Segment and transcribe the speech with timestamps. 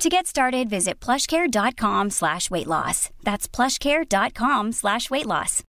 [0.00, 3.10] To get started, visit plushcare.com slash weight loss.
[3.22, 5.62] That's plushcare.com slash weight loss.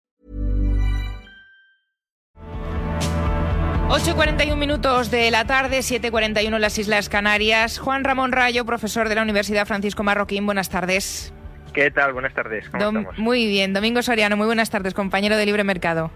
[3.89, 7.77] 8.41 minutos de la tarde, 7.41 en las Islas Canarias.
[7.77, 11.33] Juan Ramón Rayo, profesor de la Universidad Francisco Marroquín, buenas tardes.
[11.73, 12.13] ¿Qué tal?
[12.13, 12.69] Buenas tardes.
[12.69, 13.17] ¿Cómo estamos?
[13.17, 13.73] Muy bien.
[13.73, 16.09] Domingo Soriano, muy buenas tardes, compañero de Libre Mercado.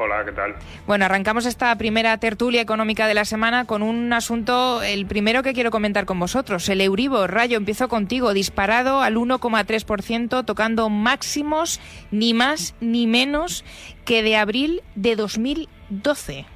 [0.00, 0.54] Hola, ¿qué tal?
[0.86, 5.54] Bueno, arrancamos esta primera tertulia económica de la semana con un asunto, el primero que
[5.54, 7.32] quiero comentar con vosotros, el Euribor.
[7.32, 11.80] Rayo, empiezo contigo, disparado al 1,3%, tocando máximos
[12.12, 13.64] ni más ni menos
[14.04, 16.46] que de abril de 2012.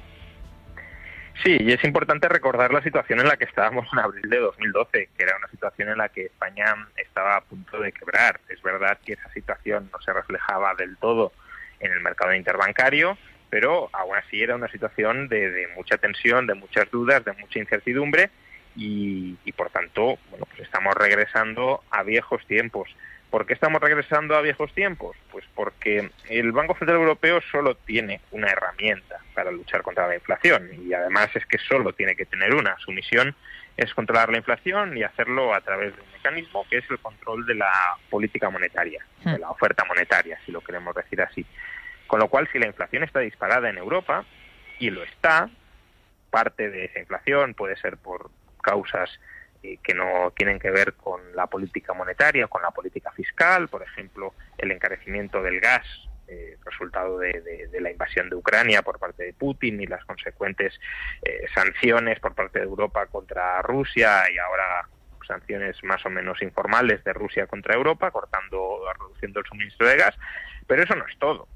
[1.43, 5.09] Sí, y es importante recordar la situación en la que estábamos en abril de 2012,
[5.17, 8.39] que era una situación en la que España estaba a punto de quebrar.
[8.47, 11.33] Es verdad que esa situación no se reflejaba del todo
[11.81, 13.17] en el mercado interbancario,
[13.53, 18.31] pero aún así era una situación de, mucha tensión, de muchas dudas, de mucha incertidumbre
[18.75, 22.89] y, por tanto, bueno, pues estamos regresando a viejos tiempos.
[23.29, 25.15] ¿Por qué estamos regresando a viejos tiempos?
[25.31, 30.71] Pues porque el Banco Central Europeo solo tiene una herramienta para luchar contra la inflación
[30.83, 32.75] y además es que solo tiene que tener una.
[32.79, 33.35] Su misión
[33.77, 37.45] es controlar la inflación y hacerlo a través de un mecanismo que es el control
[37.45, 37.71] de la
[38.09, 41.45] política monetaria, de la oferta monetaria, si lo queremos decir así.
[42.07, 44.25] Con lo cual, si la inflación está disparada en Europa,
[44.79, 45.49] y lo está,
[46.29, 49.09] parte de esa inflación puede ser por causas
[49.61, 53.83] eh, que no tienen que ver con la política monetaria, con la política fiscal, por
[53.83, 55.85] ejemplo, el encarecimiento del gas,
[56.27, 60.79] eh, resultado de, la invasión de Ucrania por parte de Putin y las consecuentes
[61.21, 64.87] eh, sanciones por parte de Europa contra Rusia y ahora
[65.27, 70.15] sanciones más o menos informales de Rusia contra Europa, cortando, reduciendo el suministro de gas.
[70.67, 71.47] Pero eso no es todo.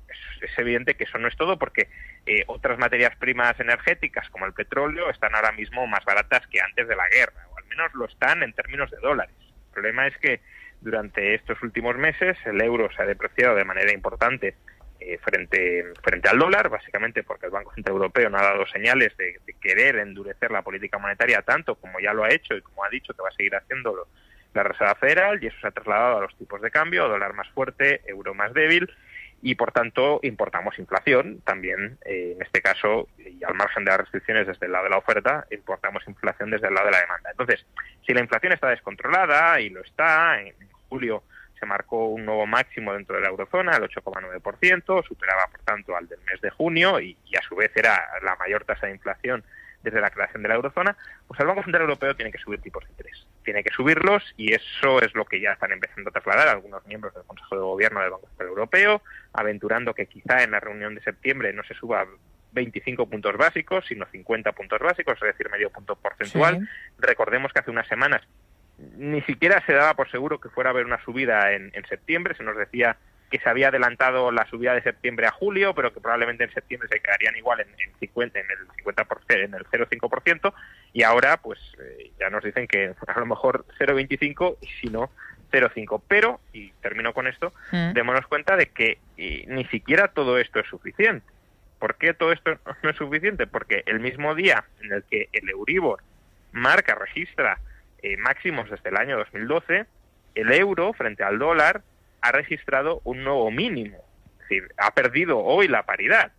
[0.41, 1.89] Es, evidente que eso no es todo porque
[2.25, 6.87] eh, otras materias primas energéticas como el petróleo están ahora mismo más baratas que antes
[6.87, 9.35] de la guerra, o al menos lo están en términos de dólares.
[9.39, 10.41] El problema es que
[10.81, 14.55] durante estos últimos meses el euro se ha depreciado de manera importante
[14.99, 19.15] eh, frente, frente al dólar, básicamente porque el Banco Central Europeo no ha dado señales
[19.17, 22.89] de, querer endurecer la política monetaria tanto como ya lo ha hecho y como ha
[22.89, 24.07] dicho que va a seguir haciéndolo
[24.53, 27.47] la Reserva Federal, y eso se ha trasladado a los tipos de cambio, dólar más
[27.49, 28.89] fuerte, euro más débil,
[29.41, 34.01] y por tanto importamos inflación también, eh, en este caso, y al margen de las
[34.01, 37.31] restricciones desde el lado de la oferta, importamos inflación desde el lado de la demanda.
[37.31, 37.65] Entonces,
[38.05, 40.55] si la inflación está descontrolada, y lo está, en
[40.89, 41.23] julio
[41.59, 46.07] se marcó un nuevo máximo dentro de la eurozona, el 8,9%, superaba por tanto al
[46.07, 49.43] del mes de junio y, a su vez era la mayor tasa de inflación
[49.83, 52.83] desde la creación de la eurozona, pues el Banco Central Europeo tiene que subir tipos
[52.83, 53.25] de interés.
[53.43, 57.13] Tiene que subirlos y eso es lo que ya están empezando a trasladar algunos miembros
[57.13, 59.01] del Consejo de Gobierno del Banco Central Europeo,
[59.33, 62.05] aventurando que quizá en la reunión de septiembre no se suba
[62.51, 66.67] 25 puntos básicos, sino 50 puntos básicos, es decir, medio punto porcentual.
[66.97, 68.21] Recordemos que hace unas semanas
[68.77, 72.43] ni siquiera se daba por seguro que fuera a haber una subida en, septiembre, se
[72.43, 72.97] nos decía
[73.29, 76.89] que se había adelantado la subida de septiembre a julio, pero que probablemente en septiembre
[76.91, 80.53] se quedarían igual en, en 50, en el 50%, en el 0,5%,
[80.93, 85.09] y ahora pues eh, ya nos dicen que a lo mejor 0,25 y si no
[85.51, 86.01] 0,5.
[86.07, 87.93] Pero, y termino con esto, mm.
[87.93, 91.25] démonos cuenta de que eh, ni siquiera todo esto es suficiente.
[91.79, 93.47] ¿Por qué todo esto no es suficiente?
[93.47, 96.01] Porque el mismo día en el que el Euribor
[96.51, 97.59] marca, registra
[98.01, 99.85] eh, máximos desde el año 2012,
[100.35, 101.81] el euro frente al dólar
[102.27, 103.97] ha registrado un nuevo mínimo.
[104.33, 106.31] Es decir, ha perdido hoy la paridad.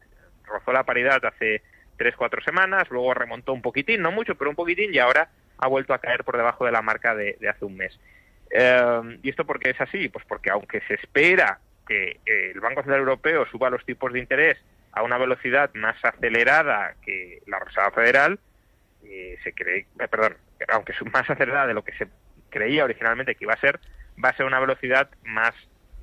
[0.44, 1.62] Rozó la paridad hace
[1.97, 5.66] tres, cuatro semanas, luego remontó un poquitín, no mucho, pero un poquitín, y ahora ha
[5.66, 7.98] vuelto a caer por debajo de la marca de, hace un mes.
[8.50, 10.09] Eh, ¿Y esto por qué es así?
[10.09, 14.21] Pues porque aunque se espera que eh, el Banco Central Europeo suba los tipos de
[14.21, 14.59] interés
[14.92, 18.39] a una velocidad más acelerada que la Reserva Federal,
[19.42, 20.36] se cree, perdón,
[20.68, 22.09] aunque es más acelerada de lo que se
[22.51, 23.80] creía originalmente que iba a ser,
[24.22, 25.54] va a ser una velocidad más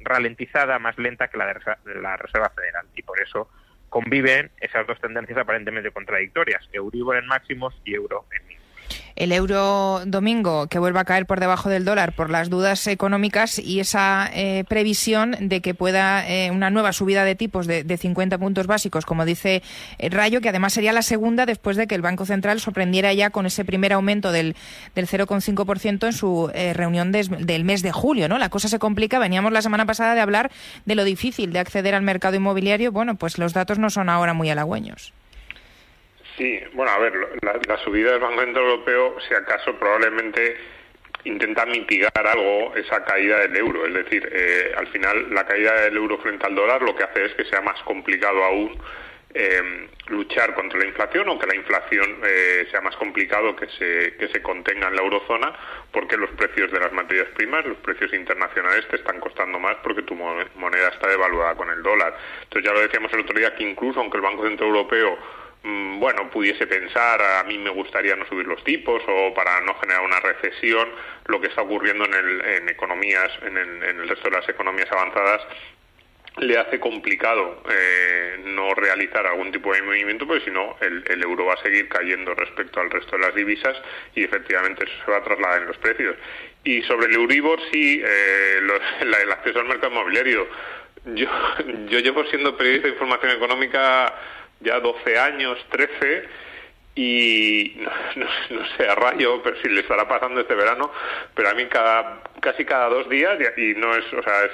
[0.05, 2.87] ralentizada, más lenta que la de la Reserva Federal.
[2.95, 3.49] Y por eso
[3.89, 8.64] conviven esas dos tendencias aparentemente contradictorias, Euribor en máximos y euro en mínimos.
[9.15, 13.59] El euro domingo que vuelva a caer por debajo del dólar por las dudas económicas
[13.59, 18.37] y esa eh, previsión de que pueda eh, una nueva subida de tipos de, 50
[18.37, 19.63] puntos básicos, como dice
[19.99, 23.29] eh, Rayo, que además sería la segunda después de que el Banco Central sorprendiera ya
[23.29, 24.55] con ese primer aumento del,
[24.95, 28.27] del 0,5% en su reunión del mes de julio.
[28.27, 28.37] ¿no?
[28.37, 29.19] La cosa se complica.
[29.19, 30.51] Veníamos la semana pasada de hablar
[30.85, 32.91] de lo difícil de acceder al mercado inmobiliario.
[32.91, 35.13] Bueno, pues los datos no son ahora muy halagüeños.
[36.37, 40.57] Sí, bueno, a ver, la, subida del Banco Central Europeo, si acaso, probablemente
[41.23, 43.85] intenta mitigar algo esa caída del euro.
[43.85, 47.25] Es decir, eh, al final la caída del euro frente al dólar lo que hace
[47.25, 48.77] es que sea más complicado aún
[49.33, 54.15] eh, luchar contra la inflación o que la inflación eh, sea más complicado que se,
[54.17, 55.53] que se contenga en la eurozona
[55.91, 60.03] porque los precios de las materias primas, los precios internacionales te están costando más porque
[60.03, 62.15] tu moneda está devaluada con el dólar.
[62.43, 65.17] Entonces ya lo decíamos el otro día que incluso aunque el Banco Central Europeo
[65.65, 70.03] bueno, pudiese pensar, a mí me gustaría no subir los tipos o para no generar
[70.03, 70.87] una recesión,
[71.25, 75.41] lo que está ocurriendo en, el, en economías, en el, resto de las economías avanzadas,
[76.37, 81.45] le hace complicado eh, no realizar algún tipo de movimiento, porque si no, el, euro
[81.45, 83.75] va a seguir cayendo respecto al resto de las divisas
[84.13, 86.15] y efectivamente eso se va a trasladar en los precios.
[86.63, 88.59] Y sobre el Euribor, sí, eh,
[89.01, 90.47] el acceso al mercado inmobiliario.
[91.05, 91.27] Yo,
[91.87, 94.13] yo llevo siendo periodista de información económica
[94.65, 96.27] ya 12 años, 13,
[96.97, 97.75] y
[98.15, 100.91] no, sé a rayo, pero si le estará pasando este verano,
[101.33, 104.51] pero a mí cada casi cada dos días, y no es, o sea, es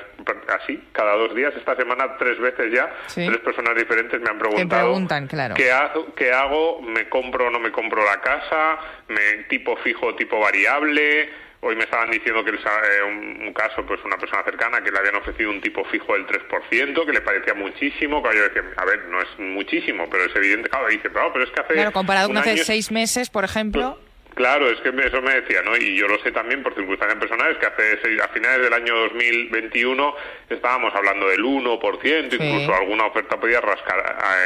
[0.47, 4.87] así, cada dos días, esta semana tres veces ya, tres personas diferentes me han preguntado
[4.87, 5.55] preguntan, claro.
[5.55, 6.81] ¿qué, hago, ¿qué hago?
[6.81, 8.79] ¿Me compro o no me compro la casa?
[9.09, 11.29] ¿Me tipo fijo tipo variable?
[11.63, 15.15] Hoy me estaban diciendo que eh, un, caso, pues una persona cercana, que le habían
[15.15, 19.05] ofrecido un tipo fijo del 3%, que le parecía muchísimo, que yo decía, a ver,
[19.05, 21.73] no es muchísimo, pero es evidente, claro, dice, pero, pero es que hace...
[21.75, 23.99] Claro, comparado con hace seis meses, por ejemplo...
[24.33, 25.75] Claro, es que eso me decía, ¿no?
[25.75, 28.95] Y yo lo sé también por circunstancias personales, que hace seis, a finales del año
[28.95, 30.15] 2021
[30.49, 33.99] estábamos hablando del 1%, incluso alguna oferta podía rascar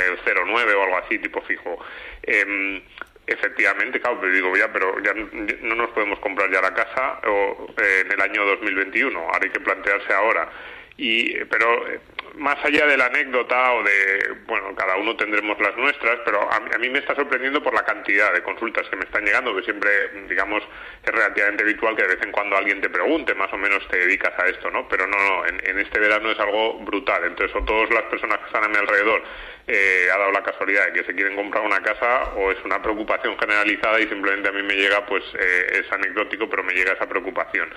[0.09, 1.77] el 0,9 o algo así, tipo fijo.
[2.23, 2.81] Eh,
[3.27, 7.67] Efectivamente, claro, pero digo, ya, pero ya no nos podemos comprar ya la casa o,
[7.77, 10.47] eh, en el año 2021, ahora hay que plantearse ahora.
[10.97, 11.99] Y, pero eh,
[12.35, 16.77] más allá de la anécdota o de, bueno, cada uno tendremos las nuestras, pero a,
[16.77, 19.89] mí me está sorprendiendo por la cantidad de consultas que me están llegando, que siempre,
[20.27, 20.63] digamos,
[21.03, 23.97] es relativamente habitual que de vez en cuando alguien te pregunte, más o menos te
[23.97, 24.87] dedicas a esto, ¿no?
[24.87, 27.23] Pero no, no, en, en este verano es algo brutal.
[27.25, 29.21] Entonces, o todas las personas que están a mi alrededor
[29.67, 32.81] eh, ha dado la casualidad de que se quieren comprar una casa o es una
[32.81, 36.93] preocupación generalizada y simplemente a mí me llega, pues eh, es anecdótico, pero me llega
[36.93, 37.69] esa preocupación.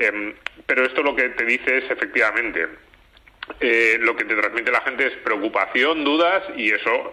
[0.00, 0.34] Em,
[0.66, 2.66] pero esto lo que te dice es efectivamente,
[3.60, 7.10] eh, lo que te transmite la gente es preocupación, dudas y eso,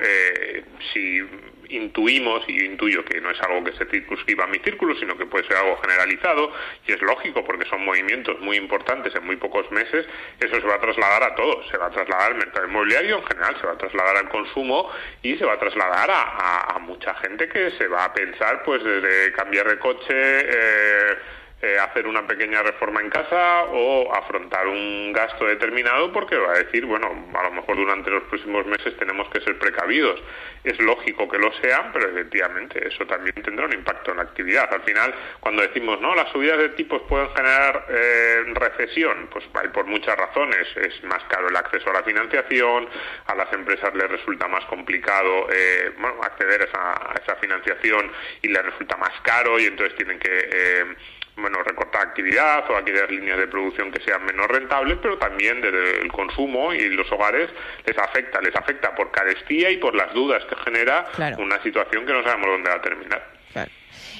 [0.93, 1.21] si
[1.69, 5.17] intuimos, y yo intuyo que no es algo que se circunscriba a mi círculo, sino
[5.17, 6.51] que puede ser algo generalizado,
[6.85, 10.05] y es lógico porque son movimientos muy importantes en muy pocos meses,
[10.39, 13.25] eso se va a trasladar a todo, se va a trasladar al mercado inmobiliario en
[13.25, 14.91] general, se va a trasladar al consumo
[15.21, 19.33] y se va a trasladar a, mucha gente que se va a pensar pues desde
[19.33, 21.17] cambiar de coche, eh,
[21.59, 26.59] eh, hacer una pequeña reforma en casa o afrontar un gasto determinado porque va a
[26.59, 30.21] decir, bueno, a lo mejor durante los próximos meses tenemos que ser precavidos.
[30.63, 34.71] Es lógico que lo sean, pero efectivamente eso también tendrá un impacto en la actividad.
[34.71, 39.69] Al final, cuando decimos, no, las subidas de tipos pueden generar eh, recesión, pues hay
[39.69, 40.67] por muchas razones.
[40.75, 42.87] Es más caro el acceso a la financiación,
[43.25, 48.11] a las empresas les resulta más complicado eh, bueno, acceder a esa, a esa, financiación
[48.43, 50.95] y les resulta más caro y entonces tienen que
[51.37, 56.01] bueno, recortar actividad o aquellas líneas de producción que sean menos rentables, pero también desde
[56.01, 57.49] el consumo y los hogares
[57.85, 61.05] les afecta, les afecta por carestía y por las dudas que genera
[61.37, 63.36] una situación que no sabemos dónde va a terminar.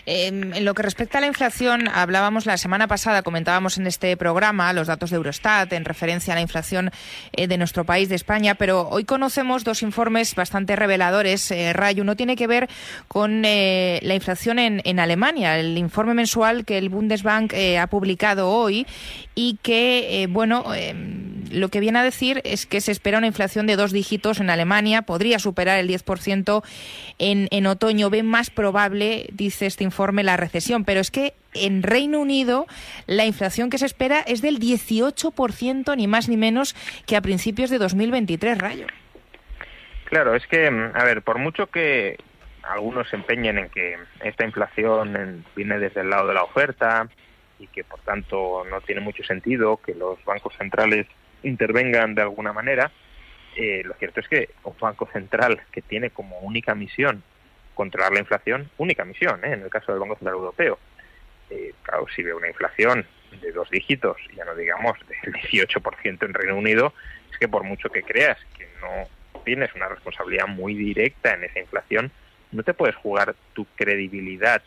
[0.06, 4.72] En lo que respecta a la inflación, hablábamos la semana pasada, comentábamos en este programa
[4.74, 6.92] los datos de Eurostat en referencia a la inflación
[7.34, 11.52] eh, de nuestro país, de España, pero hoy conocemos dos informes bastante reveladores.
[11.52, 12.70] Eh, Ray, uno tiene que ver
[13.08, 18.50] con eh, la inflación en, en, Alemania, el informe mensual que el Bundesbank ha publicado
[18.50, 18.88] hoy
[19.36, 23.68] y que, bueno, em, lo que viene a decir es que se espera una inflación
[23.68, 26.64] de dos dígitos en Alemania, podría superar el 10%
[27.20, 28.10] en, en otoño.
[28.10, 32.68] Ve más probable, dice este informe, la recesión, pero es que en Reino Unido
[33.06, 36.76] la inflación que se espera es del 18%, ni más ni menos
[37.06, 38.88] que a principios de 2023, Rayo.
[40.06, 42.18] Claro, es que, a ver, por mucho que
[42.64, 47.08] algunos se empeñen en que esta inflación viene desde el lado de la oferta
[47.60, 51.08] y que por tanto no tiene mucho sentido que los bancos centrales
[51.44, 52.92] intervengan de alguna manera,
[53.56, 57.24] eh, lo cierto es que un banco central que tiene como única misión
[57.74, 59.54] controlar la inflación, única misión, ¿eh?
[59.54, 60.80] en el caso del Banco Central Europeo.
[61.50, 63.06] Eh, claro, si ve una inflación
[63.42, 66.94] de dos dígitos, ya no digamos del 18% en Reino Unido,
[67.32, 69.08] es que por mucho que creas que no
[69.44, 72.12] tienes una responsabilidad muy directa en esa inflación,
[72.52, 74.62] no te puedes jugar tu credibilidad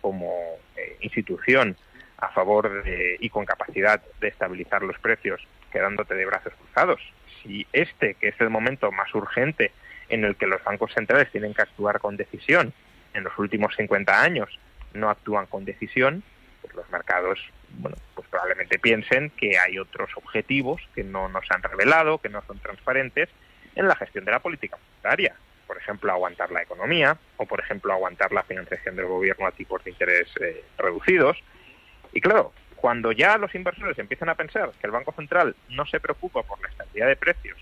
[0.00, 0.32] como
[0.76, 1.76] eh, institución
[2.18, 7.00] a favor de, y con capacidad de estabilizar los precios quedándote de brazos cruzados.
[7.42, 9.72] Si este, que es el momento más urgente
[10.08, 12.72] en el que los bancos centrales tienen que actuar con decisión,
[13.12, 14.58] en los últimos 50 años
[14.92, 16.22] no actúan con decisión,
[16.62, 17.38] pues los mercados
[17.78, 22.42] bueno, pues probablemente piensen que hay otros objetivos que no nos han revelado, que no
[22.46, 23.28] son transparentes
[23.74, 25.34] en la gestión de la política monetaria.
[25.66, 29.82] Por ejemplo, aguantar la economía o, por ejemplo, aguantar la financiación del gobierno a tipos
[29.82, 31.42] de interés eh, reducidos.
[32.12, 32.52] Y claro,
[32.84, 36.60] cuando ya los inversores empiezan a pensar que el Banco Central no se preocupa por
[36.60, 37.56] la estabilidad de precios,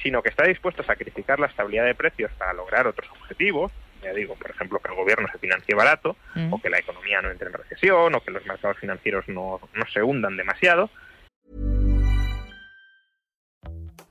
[0.00, 3.72] sino que está dispuesto a sacrificar la estabilidad de precios para lograr otros objetivos,
[4.04, 6.52] ya digo, por ejemplo, que el gobierno se financie barato, mm.
[6.52, 9.86] o que la economía no entre en recesión, o que los mercados financieros no, no
[9.92, 10.90] se hundan demasiado,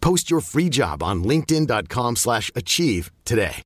[0.00, 3.62] Post your free job on linkedin.com/achieve today.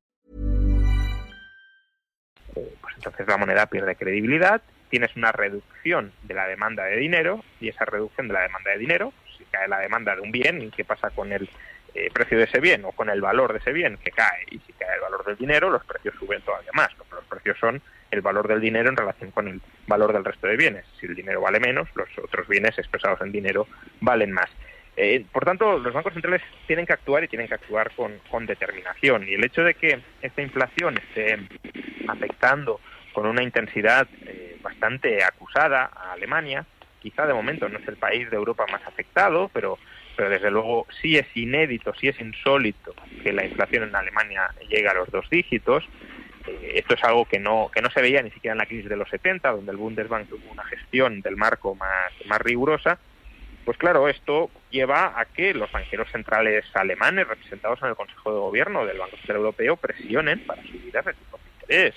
[2.55, 7.69] Pues entonces la moneda pierde credibilidad, tienes una reducción de la demanda de dinero y
[7.69, 10.85] esa reducción de la demanda de dinero, si cae la demanda de un bien, ¿qué
[10.85, 11.49] pasa con el
[11.95, 14.45] eh, precio de ese bien o con el valor de ese bien que cae?
[14.51, 17.59] Y si cae el valor del dinero, los precios suben todavía más, porque los precios
[17.59, 20.85] son el valor del dinero en relación con el valor del resto de bienes.
[21.01, 23.67] Si el dinero vale menos, los otros bienes expresados en dinero
[24.01, 24.51] valen más.
[24.97, 28.47] Eh, por tanto, los bancos centrales tienen que actuar y tienen que actuar con, con
[28.47, 29.27] determinación.
[29.27, 31.39] Y el hecho de que esta inflación esté
[32.09, 32.81] afectando
[33.13, 36.67] con una intensidad eh, bastante acusada a Alemania,
[37.01, 39.79] quizá de momento no es el país de Europa más afectado, pero,
[40.17, 44.89] pero desde luego sí es inédito, sí es insólito que la inflación en Alemania llegue
[44.89, 45.85] a los dos dígitos.
[46.47, 48.89] Eh, esto es algo que no, que no se veía ni siquiera en la crisis
[48.89, 52.99] de los 70, donde el Bundesbank tuvo una gestión del marco más, más rigurosa.
[53.65, 58.41] Pues claro, esto lleva a que los banqueros centrales alemanes, representados en el Consejo de
[58.41, 61.95] Gobierno del Banco Central Europeo, presionen para subir de tipo de interés.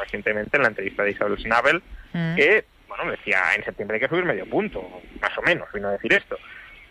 [0.00, 2.34] Recientemente en la entrevista de Isabel Schnabel, mm.
[2.34, 4.82] que bueno decía en septiembre hay que subir medio punto,
[5.20, 6.36] más o menos, vino a decir esto.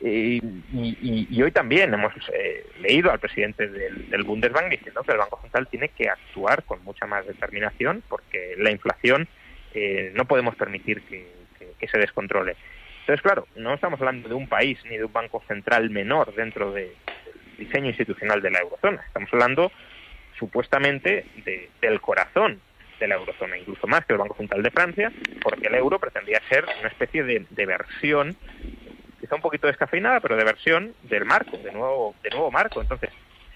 [0.05, 5.67] Y, hoy también hemos eh, leído al presidente del, Bundesbank diciendo que el Banco Central
[5.67, 9.29] tiene que actuar con mucha más determinación porque la inflación
[9.73, 11.43] eh, no podemos permitir que,
[11.85, 12.55] se descontrole.
[13.03, 16.71] Entonces, claro, no estamos hablando de un país ni de un banco central menor dentro
[16.71, 16.93] del
[17.57, 19.03] diseño institucional de la eurozona.
[19.05, 19.73] Estamos hablando
[20.39, 21.25] supuestamente
[21.81, 22.61] del corazón
[23.01, 26.41] de la eurozona, incluso más que el Banco Central de Francia, porque el euro pretendía
[26.47, 28.37] ser una especie de, de versión
[29.19, 32.81] quizá un poquito descafeinada, pero de versión del marco, de nuevo, de nuevo marco.
[32.81, 33.09] Entonces,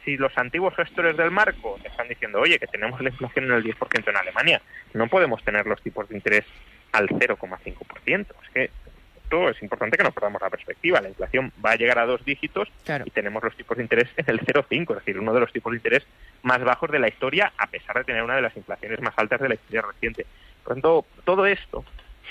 [0.04, 3.64] si los antiguos gestores del marco están diciendo, oye, que tenemos la inflación en el
[3.64, 4.62] 10% en Alemania,
[4.94, 6.44] no podemos tener los tipos de interés
[6.92, 8.26] al 0,5%.
[8.44, 8.70] Es que
[9.50, 11.02] es importante que no perdamos la perspectiva.
[11.02, 12.70] La inflación va a llegar a dos dígitos
[13.06, 15.72] y tenemos los tipos de interés en el 0,5, es decir, uno de los tipos
[15.72, 16.04] de interés
[16.44, 19.42] más bajos de la historia, a pesar de tener una de las inflaciones más altas
[19.42, 20.26] de la historia reciente.
[20.64, 21.84] Por lo tanto, todo esto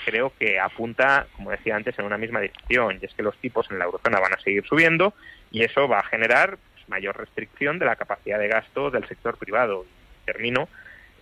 [0.05, 3.69] creo que apunta, como decía antes, en una misma dirección, y es que los tipos
[3.71, 5.13] en la eurozona van a seguir subiendo
[5.51, 9.37] y eso va a generar pues, mayor restricción de la capacidad de gasto del sector
[9.37, 9.85] privado.
[10.25, 10.69] Termino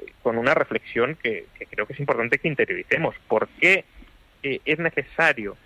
[0.02, 3.16] eh, con una reflexión que, creo que es importante que interioricemos.
[3.28, 3.86] ¿Por qué
[4.44, 5.58] eh, es necesario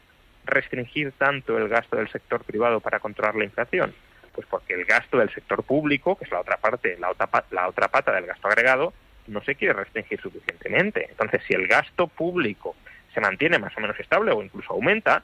[0.45, 3.93] restringir tanto el gasto del sector privado para controlar la inflación?
[4.33, 7.67] Pues porque el gasto del sector público, que es la otra parte, la otra, la
[7.67, 8.93] otra pata del gasto agregado,
[9.27, 11.07] no se quiere restringir suficientemente.
[11.09, 12.75] Entonces, si el gasto público
[13.13, 15.23] se mantiene más o menos estable o incluso aumenta,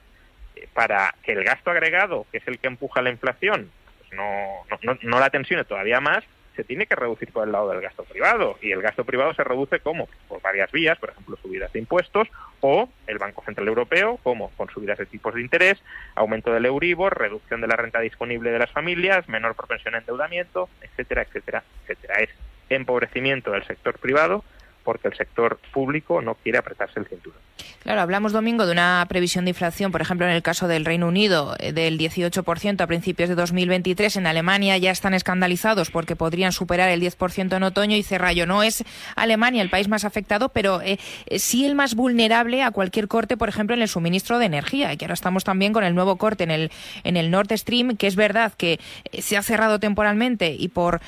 [0.54, 4.64] eh, para que el gasto agregado, que es el que empuja la inflación, pues no,
[4.82, 6.24] no, no la tensione todavía más,
[6.56, 8.56] se tiene que reducir por el lado del gasto privado.
[8.60, 12.28] Y el gasto privado se reduce como por varias vías, por ejemplo, subidas de impuestos
[12.60, 15.80] o el Banco Central Europeo, como con subidas de tipos de interés,
[16.14, 20.68] aumento del Euribor, reducción de la renta disponible de las familias, menor propensión a endeudamiento,
[20.80, 22.14] etcétera, etcétera, etcétera.
[22.20, 22.30] Es
[22.68, 24.42] empobrecimiento del sector privado
[24.86, 27.40] porque el sector público no quiere apretarse el cinturón.
[27.82, 31.06] Claro, hablamos domingo de una previsión de inflación, por ejemplo, en el caso del Reino
[31.06, 34.16] Unido, eh, del 18% a principios de 2023.
[34.16, 38.62] En Alemania ya están escandalizados porque podrían superar el 10% en otoño y Cerrallo no
[38.62, 43.06] es Alemania el país más afectado, pero eh, eh, sí el más vulnerable a cualquier
[43.06, 44.92] corte, por ejemplo, en el suministro de energía.
[44.92, 46.72] Y ahora estamos también con el nuevo corte en el,
[47.04, 48.80] en el Nord Stream, que es verdad que
[49.12, 51.00] se ha cerrado temporalmente y por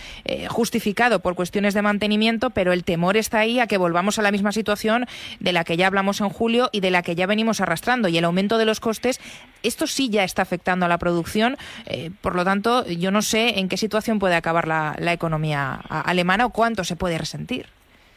[0.48, 4.52] justificado por cuestiones de mantenimiento, pero el temor está ahí que volvamos a la misma
[4.52, 5.06] situación
[5.40, 8.08] de la que ya hablamos en julio y de la que ya venimos arrastrando.
[8.08, 9.20] Y el aumento de los costes,
[9.62, 11.56] esto sí ya está afectando a la producción.
[11.86, 16.46] Eh, por lo tanto, yo no sé en qué situación puede acabar la, economía alemana
[16.46, 17.66] o cuánto se puede resentir.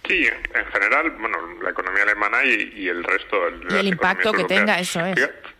[0.08, 3.38] Sí, en general, bueno, la economía alemana y, el resto.
[3.70, 5.16] y el impacto que tenga, eso es.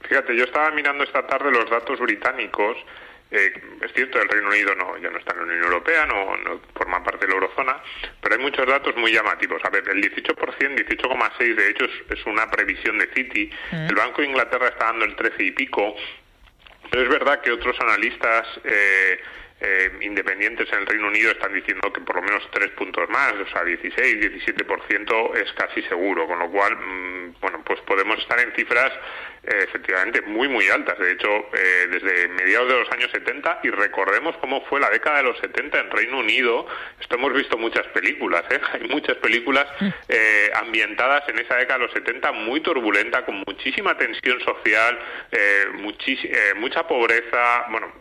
[0.08, 2.78] Fíjate, yo estaba mirando esta tarde los datos británicos
[3.32, 6.62] eh, es cierto, el Reino Unido no, ya no está en la Unión Europea, no,
[6.76, 7.82] forma parte de la eurozona,
[8.22, 9.62] pero hay muchos datos muy llamativos.
[9.64, 13.50] A ver, el 18%, 18,6% de hecho es, una previsión de Citi.
[13.72, 13.88] Mm.
[13.88, 15.96] El Banco de Inglaterra está dando el 13 y pico,
[16.90, 19.20] pero es verdad que otros analistas eh,
[19.64, 23.34] eh, independientes en el Reino Unido están diciendo que por lo menos tres puntos más,
[23.34, 28.40] o sea, 16, 17% es casi seguro, con lo cual, mm, bueno, pues podemos estar
[28.40, 28.92] en cifras
[29.44, 30.98] eh, efectivamente muy, muy altas.
[30.98, 35.18] De hecho, eh, desde mediados de los años 70, y recordemos cómo fue la década
[35.18, 36.66] de los 70 en Reino Unido,
[37.00, 39.90] esto hemos visto muchas películas, hay muchas películas mm.
[40.56, 45.00] ambientadas en esa década de los 70 muy turbulenta, con muchísima tensión social,
[46.56, 47.66] mucha pobreza.
[47.70, 47.94] Bueno,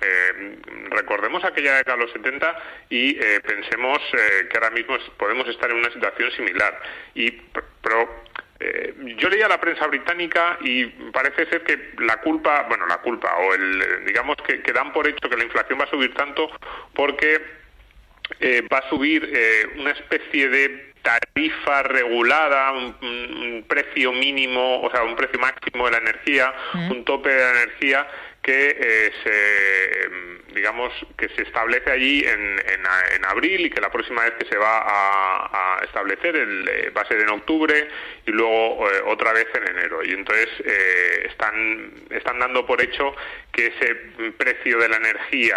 [0.90, 2.56] recordemos aquella década de los 70
[2.90, 6.80] y pensemos que ahora mismo podemos estar en una situación similar.
[7.14, 7.30] Y,
[7.82, 8.08] pero
[8.62, 13.34] eh, yo leía la prensa británica y parece ser que la culpa, bueno, la culpa,
[13.38, 16.50] o el, digamos que, dan por hecho que la inflación va a subir tanto
[16.94, 17.40] porque
[18.38, 25.04] eh, va a subir eh, una especie de tarifa regulada, un, precio mínimo, o sea,
[25.04, 26.52] un precio máximo de la energía,
[26.90, 28.06] un tope de la energía
[28.42, 34.32] que se digamos, que se establece allí en, en, abril y que la próxima vez
[34.38, 37.88] que se va a, establecer el, eh, va a ser en octubre
[38.26, 40.02] y luego eh, otra vez en enero.
[40.04, 43.14] Y entonces eh, están, están dando por hecho
[43.52, 43.94] que ese
[44.36, 45.56] precio de la energía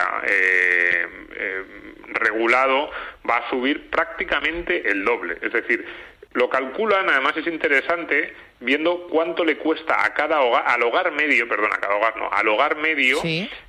[2.14, 2.92] regulado
[3.28, 5.38] va a subir prácticamente el doble.
[5.42, 5.86] Es decir,
[6.34, 11.48] lo calculan, además es interesante, viendo cuánto le cuesta a cada hogar, al hogar medio,
[11.48, 13.20] perdón, a cada hogar no, al hogar medio,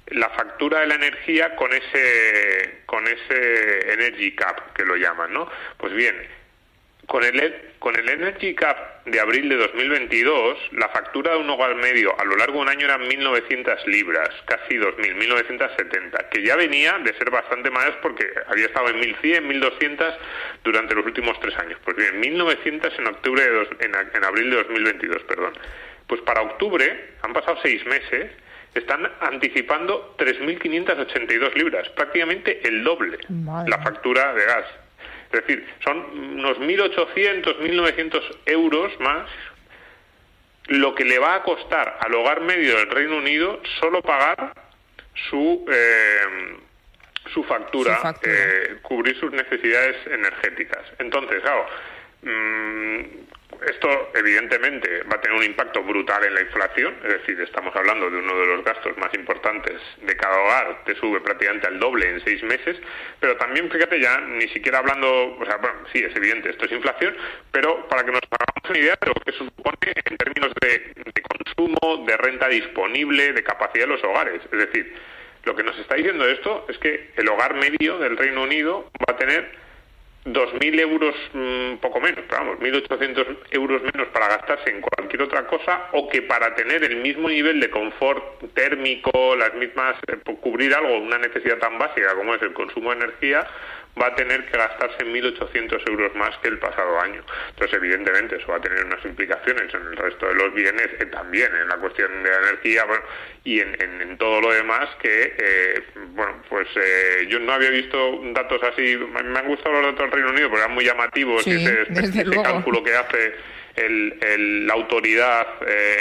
[0.07, 5.49] la factura de la energía con ese, con ese Energy Cap, que lo llaman, ¿no?
[5.77, 6.17] Pues bien,
[7.07, 11.75] con el, con el Energy Cap de abril de 2022, la factura de un hogar
[11.75, 16.57] medio a lo largo de un año eran 1.900 libras, casi 2.000, 1.970, que ya
[16.57, 20.17] venía de ser bastante más porque había estado en 1.100, 1.200
[20.63, 21.79] durante los últimos tres años.
[21.85, 25.53] Pues bien, 1.900 en, octubre de en, abril de 2022, perdón.
[26.07, 28.31] Pues para octubre, han pasado seis meses,
[28.75, 33.19] están anticipando 3.582 libras, prácticamente el doble
[33.67, 34.84] la factura de gas.
[35.35, 35.99] Es decir, son
[36.39, 39.29] unos 1.800, 1.900 euros más
[40.69, 44.55] lo que le va a costar al hogar medio del Reino Unido solo pagar
[45.29, 46.57] su, eh,
[47.33, 50.83] su factura, eh, cubrir sus necesidades energéticas.
[50.99, 51.67] Entonces, claro,
[52.23, 53.01] mm,
[53.67, 58.11] esto, evidentemente, va a tener un impacto brutal en la inflación, es decir, estamos hablando
[58.11, 62.09] de uno de los gastos más importantes de cada hogar, te sube prácticamente al doble
[62.09, 62.77] en seis meses,
[63.21, 66.73] pero también, fíjate ya, ni siquiera hablando, o sea, bueno, sí, es evidente, esto es
[66.73, 67.17] inflación,
[67.53, 71.23] pero para que nos hagamos una idea de lo que supone en términos de, de
[71.23, 74.95] consumo, de renta disponible, de capacidad de los hogares, es decir,
[75.45, 79.15] lo que nos está diciendo esto es que el hogar medio del Reino Unido va
[79.15, 79.64] a tener
[80.25, 85.47] 2.000 euros, mm, poco menos, pero vamos, 1.800 euros menos para gastarse en cualquier otra
[85.47, 90.75] cosa o que para tener el mismo nivel de confort térmico, las mismas, eh, cubrir
[90.75, 93.47] algo, una necesidad tan básica como es el consumo de energía,
[94.01, 97.23] va a tener que gastarse 1.800 euros más que el pasado año.
[97.51, 101.07] Entonces, evidentemente, eso va a tener unas implicaciones en el resto de los bienes, eh,
[101.07, 102.85] también en la cuestión de la energía
[103.45, 108.63] y en, todo lo demás que, eh, bueno, pues eh, yo no había visto datos
[108.63, 112.83] así, me han gustado los datos del Reino Unido porque eran muy llamativos, ese, cálculo
[112.83, 113.35] que hace
[113.77, 115.47] el, la autoridad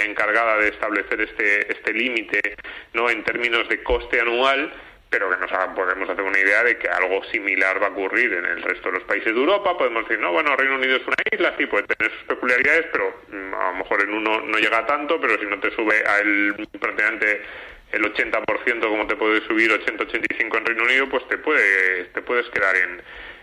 [0.04, 2.56] encargada de establecer este, este límite
[2.92, 4.72] no en términos de coste anual
[5.14, 8.44] pero que nos podemos hacer una idea de que algo similar va a ocurrir en
[8.46, 9.78] el resto de los países de Europa.
[9.78, 13.14] Podemos decir, no, bueno, Reino Unido es una isla, sí, puede tener sus peculiaridades, pero
[13.28, 16.18] mm, a lo mejor en uno no llega tanto, pero si no te sube a
[16.18, 17.42] el, prácticamente
[17.92, 22.46] el 80% como te puede subir 80-85 en Reino Unido, pues te, puede, te puedes
[22.50, 23.00] quedar en,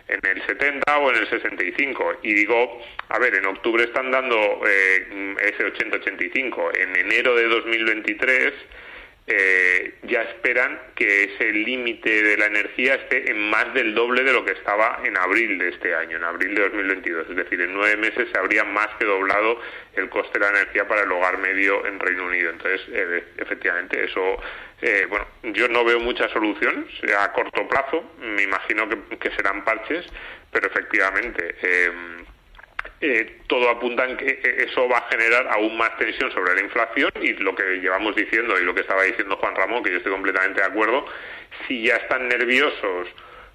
[0.10, 2.19] en el 70 o en el 65.
[2.23, 4.36] Y digo, a ver, en octubre están dando
[4.67, 6.77] eh, ese 80-85.
[6.79, 8.53] En enero de 2023
[9.27, 14.34] eh, ya esperan que ese límite de la energía esté en más del doble de
[14.34, 17.29] lo que estaba en abril de este año, en abril de 2022.
[17.29, 19.62] Es decir, en nueve meses se habría más que doblado
[19.93, 22.49] el coste de la energía para el hogar medio en Reino Unido.
[22.49, 24.38] Entonces, eh, efectivamente, eso,
[24.81, 28.03] eh, bueno, yo no veo mucha solución a corto plazo.
[28.19, 30.05] Me imagino que, que serán parches,
[30.51, 31.55] pero efectivamente.
[33.02, 36.54] Eh, eh, todo apunta en que eh, eso va a generar aún más tensión sobre
[36.54, 39.90] la inflación y lo que llevamos diciendo y lo que estaba diciendo Juan Ramón, que
[39.90, 41.06] yo estoy completamente de acuerdo,
[41.68, 43.08] si ya están nerviosos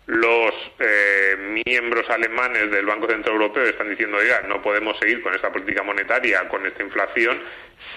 [0.07, 5.35] los eh, miembros alemanes del Banco Central Europeo están diciendo ya no podemos seguir con
[5.35, 7.41] esta política monetaria, con esta inflación,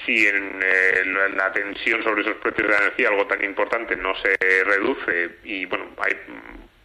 [0.05, 0.59] si en
[1.35, 5.65] la tensión sobre esos precios de la energía, algo tan importante, no se reduce y
[5.65, 6.15] bueno, hay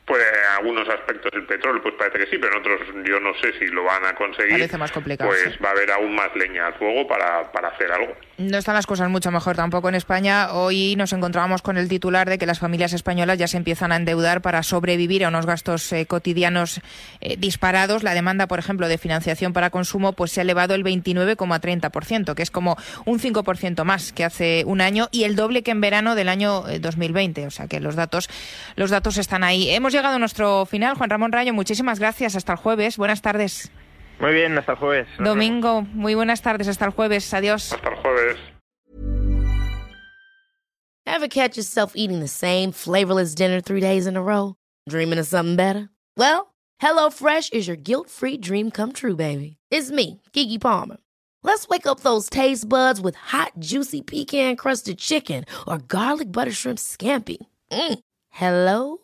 [0.06, 3.32] pues en algunos aspectos el petróleo pues parece que sí, pero en otros yo no
[3.40, 4.52] sé si lo van a conseguir.
[4.52, 5.30] Parece más complicado.
[5.30, 8.14] Pues va a haber aún más leña al fuego para, para hacer algo.
[8.36, 10.52] No están las cosas mucho mejor tampoco en España.
[10.52, 13.96] Hoy nos encontrábamos con el titular de que las familias españolas ya se empiezan a
[13.96, 16.80] endeudar para sobrevivir a unos gastos eh, cotidianos
[17.20, 18.02] eh, disparados.
[18.02, 22.42] La demanda, por ejemplo, de financiación para consumo pues se ha elevado el 29,30%, que
[22.42, 26.14] es como un 5% más que hace un año y el doble que en verano
[26.14, 27.42] del año 2020.
[27.42, 28.28] Eh, o sea que los datos,
[28.76, 29.70] los datos están ahí.
[29.70, 30.96] Hemos llegado a nuestro final.
[30.96, 32.37] Juan Ramón Rayo, muchísimas gracias.
[32.37, 32.96] Hasta el jueves.
[32.96, 33.70] Buenas tardes.
[34.20, 35.09] Muy bien, hasta el jueves.
[35.18, 36.68] Domingo, muy buenas tardes.
[36.68, 37.33] Hasta el jueves.
[37.33, 37.72] Adiós.
[37.72, 38.37] Hasta el jueves.
[41.07, 44.57] Ever catch yourself eating the same flavorless dinner three days in a row?
[44.88, 45.90] Dreaming of something better?
[46.16, 49.59] Well, HelloFresh is your guilt-free dream come true, baby.
[49.70, 50.96] It's me, Kiki Palmer.
[51.42, 56.78] Let's wake up those taste buds with hot, juicy pecan-crusted chicken or garlic butter shrimp
[56.78, 57.37] scampi.
[57.70, 57.98] Mm.
[58.30, 59.03] Hello